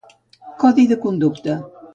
[0.63, 1.61] Codi de conducta.